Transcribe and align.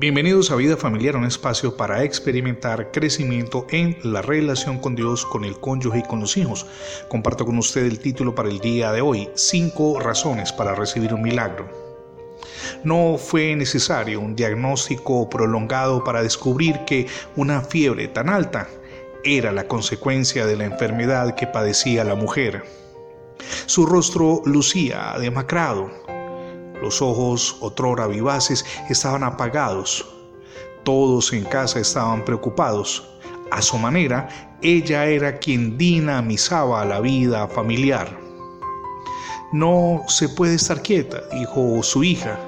Bienvenidos 0.00 0.52
a 0.52 0.54
Vida 0.54 0.76
Familiar, 0.76 1.16
un 1.16 1.24
espacio 1.24 1.76
para 1.76 2.04
experimentar 2.04 2.92
crecimiento 2.92 3.66
en 3.70 3.98
la 4.04 4.22
relación 4.22 4.78
con 4.78 4.94
Dios, 4.94 5.26
con 5.26 5.44
el 5.44 5.58
cónyuge 5.58 5.98
y 5.98 6.02
con 6.04 6.20
los 6.20 6.36
hijos. 6.36 6.66
Comparto 7.08 7.44
con 7.44 7.58
usted 7.58 7.84
el 7.84 7.98
título 7.98 8.32
para 8.32 8.48
el 8.48 8.60
día 8.60 8.92
de 8.92 9.00
hoy, 9.00 9.28
cinco 9.34 9.98
razones 9.98 10.52
para 10.52 10.76
recibir 10.76 11.12
un 11.12 11.22
milagro. 11.22 11.68
No 12.84 13.16
fue 13.18 13.56
necesario 13.56 14.20
un 14.20 14.36
diagnóstico 14.36 15.28
prolongado 15.28 16.04
para 16.04 16.22
descubrir 16.22 16.78
que 16.86 17.08
una 17.34 17.60
fiebre 17.62 18.06
tan 18.06 18.28
alta 18.28 18.68
era 19.24 19.50
la 19.50 19.66
consecuencia 19.66 20.46
de 20.46 20.54
la 20.54 20.66
enfermedad 20.66 21.34
que 21.34 21.48
padecía 21.48 22.04
la 22.04 22.14
mujer. 22.14 22.62
Su 23.66 23.84
rostro 23.84 24.42
lucía 24.44 25.16
demacrado, 25.18 25.90
los 26.80 27.02
ojos, 27.02 27.56
otrora 27.60 28.06
vivaces, 28.06 28.64
estaban 28.88 29.22
apagados. 29.22 30.06
Todos 30.84 31.32
en 31.32 31.44
casa 31.44 31.80
estaban 31.80 32.24
preocupados. 32.24 33.08
A 33.50 33.62
su 33.62 33.78
manera, 33.78 34.28
ella 34.62 35.06
era 35.06 35.38
quien 35.38 35.78
dinamizaba 35.78 36.84
la 36.84 37.00
vida 37.00 37.46
familiar. 37.48 38.18
No 39.52 40.02
se 40.08 40.28
puede 40.28 40.54
estar 40.54 40.82
quieta, 40.82 41.22
dijo 41.32 41.82
su 41.82 42.04
hija. 42.04 42.38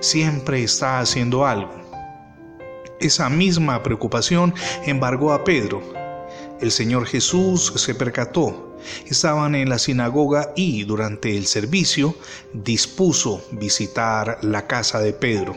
Siempre 0.00 0.62
está 0.62 1.00
haciendo 1.00 1.46
algo. 1.46 1.72
Esa 3.00 3.28
misma 3.28 3.82
preocupación 3.82 4.54
embargó 4.84 5.32
a 5.32 5.44
Pedro. 5.44 5.82
El 6.60 6.70
Señor 6.70 7.06
Jesús 7.06 7.72
se 7.76 7.94
percató 7.94 8.71
Estaban 9.06 9.54
en 9.54 9.68
la 9.68 9.78
sinagoga 9.78 10.52
y 10.56 10.84
durante 10.84 11.36
el 11.36 11.46
servicio 11.46 12.14
dispuso 12.52 13.44
visitar 13.52 14.38
la 14.42 14.66
casa 14.66 15.00
de 15.00 15.12
Pedro. 15.12 15.54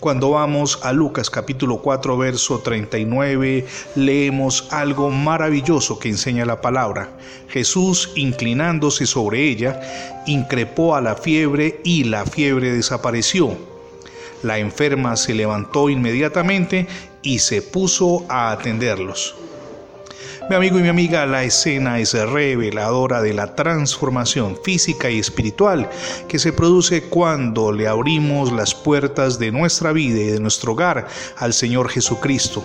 Cuando 0.00 0.30
vamos 0.30 0.80
a 0.82 0.92
Lucas 0.92 1.30
capítulo 1.30 1.78
4 1.82 2.16
verso 2.16 2.58
39 2.60 3.66
leemos 3.94 4.68
algo 4.70 5.10
maravilloso 5.10 5.98
que 5.98 6.08
enseña 6.08 6.44
la 6.44 6.60
palabra. 6.60 7.16
Jesús 7.48 8.10
inclinándose 8.14 9.06
sobre 9.06 9.44
ella, 9.48 9.80
increpó 10.26 10.94
a 10.94 11.00
la 11.00 11.14
fiebre 11.14 11.80
y 11.84 12.04
la 12.04 12.24
fiebre 12.24 12.72
desapareció. 12.72 13.56
La 14.42 14.58
enferma 14.58 15.16
se 15.16 15.34
levantó 15.34 15.90
inmediatamente 15.90 16.86
y 17.22 17.40
se 17.40 17.62
puso 17.62 18.24
a 18.28 18.52
atenderlos. 18.52 19.34
Mi 20.48 20.56
amigo 20.56 20.78
y 20.78 20.82
mi 20.82 20.88
amiga, 20.88 21.26
la 21.26 21.44
escena 21.44 21.98
es 21.98 22.14
reveladora 22.14 23.20
de 23.20 23.34
la 23.34 23.54
transformación 23.54 24.58
física 24.62 25.10
y 25.10 25.18
espiritual 25.18 25.90
que 26.26 26.38
se 26.38 26.52
produce 26.52 27.02
cuando 27.02 27.70
le 27.70 27.86
abrimos 27.86 28.50
las 28.52 28.74
puertas 28.74 29.38
de 29.38 29.52
nuestra 29.52 29.92
vida 29.92 30.18
y 30.18 30.26
de 30.26 30.40
nuestro 30.40 30.72
hogar 30.72 31.06
al 31.36 31.52
Señor 31.52 31.90
Jesucristo. 31.90 32.64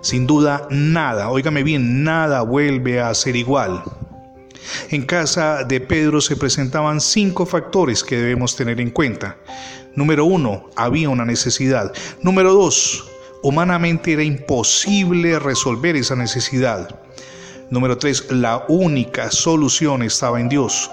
Sin 0.00 0.26
duda, 0.26 0.68
nada, 0.70 1.30
óigame 1.30 1.64
bien, 1.64 2.04
nada 2.04 2.42
vuelve 2.42 3.00
a 3.00 3.12
ser 3.14 3.34
igual. 3.34 3.82
En 4.90 5.02
casa 5.02 5.64
de 5.64 5.80
Pedro 5.80 6.20
se 6.20 6.36
presentaban 6.36 7.00
cinco 7.00 7.46
factores 7.46 8.04
que 8.04 8.16
debemos 8.16 8.54
tener 8.54 8.80
en 8.80 8.90
cuenta. 8.90 9.38
Número 9.96 10.24
uno, 10.24 10.70
había 10.76 11.08
una 11.08 11.24
necesidad. 11.24 11.92
Número 12.22 12.52
dos, 12.52 13.07
humanamente 13.42 14.12
era 14.12 14.22
imposible 14.22 15.38
resolver 15.38 15.96
esa 15.96 16.16
necesidad. 16.16 17.00
Número 17.70 17.98
3. 17.98 18.32
La 18.32 18.64
única 18.68 19.30
solución 19.30 20.02
estaba 20.02 20.40
en 20.40 20.48
Dios. 20.48 20.90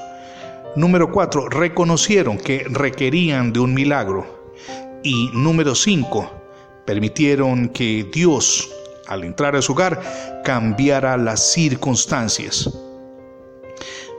Número 0.76 1.12
4. 1.12 1.50
Reconocieron 1.50 2.38
que 2.38 2.66
requerían 2.70 3.54
de 3.54 3.60
un 3.60 3.74
milagro. 3.74 4.54
Y 5.04 5.30
número 5.34 5.76
5. 5.76 6.32
Permitieron 6.86 7.70
que 7.70 8.08
Dios, 8.14 8.70
al 9.08 9.24
entrar 9.24 9.56
a 9.56 9.62
su 9.62 9.72
hogar, 9.72 10.42
cambiara 10.44 11.18
las 11.18 11.52
circunstancias. 11.54 12.70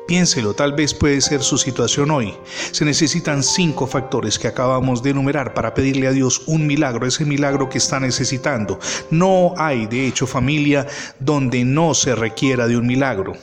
Piénselo, 0.06 0.54
tal 0.54 0.72
vez 0.72 0.94
puede 0.94 1.20
ser 1.20 1.42
su 1.42 1.58
situación 1.58 2.10
hoy. 2.12 2.34
Se 2.70 2.84
necesitan 2.84 3.42
cinco 3.42 3.86
factores 3.86 4.38
que 4.38 4.46
acabamos 4.46 5.02
de 5.02 5.10
enumerar 5.10 5.52
para 5.52 5.74
pedirle 5.74 6.06
a 6.06 6.12
Dios 6.12 6.42
un 6.46 6.66
milagro, 6.66 7.06
ese 7.06 7.24
milagro 7.24 7.68
que 7.68 7.78
está 7.78 7.98
necesitando. 7.98 8.78
No 9.10 9.54
hay, 9.56 9.86
de 9.86 10.06
hecho, 10.06 10.26
familia 10.26 10.86
donde 11.18 11.64
no 11.64 11.92
se 11.94 12.14
requiera 12.14 12.68
de 12.68 12.76
un 12.76 12.86
milagro 12.86 13.34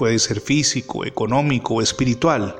puede 0.00 0.18
ser 0.18 0.40
físico, 0.40 1.04
económico 1.04 1.74
o 1.74 1.82
espiritual. 1.82 2.56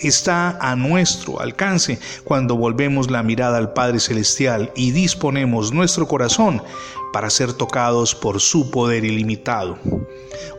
Está 0.00 0.58
a 0.60 0.76
nuestro 0.76 1.40
alcance 1.40 1.98
cuando 2.24 2.58
volvemos 2.58 3.10
la 3.10 3.22
mirada 3.22 3.56
al 3.56 3.72
Padre 3.72 4.00
Celestial 4.00 4.70
y 4.76 4.90
disponemos 4.90 5.72
nuestro 5.72 6.06
corazón 6.06 6.62
para 7.10 7.30
ser 7.30 7.54
tocados 7.54 8.14
por 8.14 8.38
su 8.38 8.70
poder 8.70 9.02
ilimitado. 9.02 9.78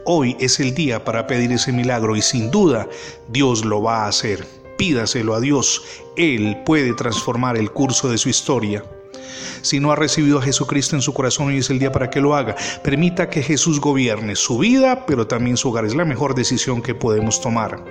Hoy 0.06 0.38
es 0.40 0.60
el 0.60 0.74
día 0.76 1.04
para 1.04 1.28
pedir 1.28 1.52
ese 1.52 1.72
milagro 1.72 2.16
y 2.16 2.22
sin 2.22 2.52
duda 2.52 2.88
Dios 3.28 3.66
lo 3.66 3.82
va 3.82 4.04
a 4.04 4.08
hacer. 4.08 4.46
Pídaselo 4.78 5.34
a 5.34 5.40
Dios, 5.40 5.84
Él 6.18 6.58
puede 6.66 6.94
transformar 6.94 7.58
el 7.58 7.72
curso 7.72 8.10
de 8.10 8.18
su 8.18 8.30
historia. 8.30 8.84
Si 9.62 9.80
no 9.80 9.92
ha 9.92 9.96
recibido 9.96 10.38
a 10.38 10.42
Jesucristo 10.44 10.96
en 10.96 11.02
su 11.02 11.14
corazón, 11.14 11.48
hoy 11.48 11.58
es 11.58 11.70
el 11.70 11.80
día 11.80 11.92
para 11.92 12.10
que 12.10 12.22
lo 12.22 12.36
haga. 12.36 12.56
Permita 12.84 13.30
que 13.30 13.42
Jesús 13.42 13.80
gobierne 13.80 14.36
su 14.36 14.60
vida, 14.60 15.06
pero 15.08 15.26
también 15.26 15.58
su 15.58 15.70
hogar. 15.70 15.86
Es 15.86 15.96
la 15.96 16.06
mejor 16.06 16.36
decisión 16.36 16.82
que 16.84 16.94
podemos 16.94 17.42
tomar. 17.42 17.84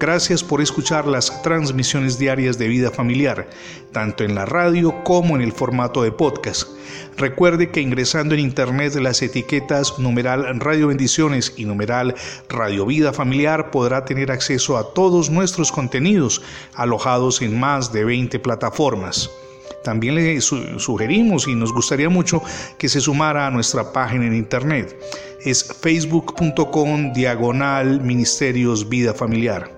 Gracias 0.00 0.44
por 0.44 0.60
escuchar 0.60 1.08
las 1.08 1.42
transmisiones 1.42 2.20
diarias 2.20 2.56
de 2.56 2.68
vida 2.68 2.92
familiar, 2.92 3.48
tanto 3.90 4.22
en 4.22 4.36
la 4.36 4.46
radio 4.46 5.02
como 5.02 5.34
en 5.34 5.42
el 5.42 5.50
formato 5.50 6.04
de 6.04 6.12
podcast. 6.12 6.68
Recuerde 7.16 7.72
que 7.72 7.80
ingresando 7.80 8.34
en 8.34 8.40
internet 8.40 8.94
las 8.94 9.22
etiquetas 9.22 9.98
numeral 9.98 10.60
Radio 10.60 10.86
Bendiciones 10.86 11.52
y 11.56 11.64
numeral 11.64 12.14
Radio 12.48 12.86
Vida 12.86 13.12
Familiar 13.12 13.72
podrá 13.72 14.04
tener 14.04 14.30
acceso 14.30 14.76
a 14.78 14.94
todos 14.94 15.30
nuestros 15.30 15.72
contenidos 15.72 16.42
alojados 16.74 17.42
en 17.42 17.58
más 17.58 17.92
de 17.92 18.04
20 18.04 18.38
plataformas. 18.38 19.28
También 19.82 20.14
le 20.14 20.40
sugerimos 20.40 21.48
y 21.48 21.56
nos 21.56 21.72
gustaría 21.72 22.08
mucho 22.08 22.40
que 22.78 22.88
se 22.88 23.00
sumara 23.00 23.48
a 23.48 23.50
nuestra 23.50 23.92
página 23.92 24.26
en 24.26 24.34
internet. 24.34 24.96
Es 25.44 25.64
facebook.com 25.64 27.12
diagonal 27.12 28.00
ministerios 28.00 28.88
vida 28.88 29.12
familiar. 29.12 29.77